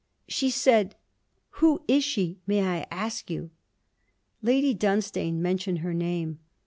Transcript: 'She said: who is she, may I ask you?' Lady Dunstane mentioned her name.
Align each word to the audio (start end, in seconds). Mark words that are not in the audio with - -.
'She 0.27 0.49
said: 0.49 0.95
who 1.61 1.83
is 1.87 2.03
she, 2.03 2.39
may 2.47 2.63
I 2.63 2.87
ask 2.89 3.29
you?' 3.29 3.51
Lady 4.41 4.73
Dunstane 4.73 5.37
mentioned 5.39 5.81
her 5.85 5.93
name. 5.93 6.39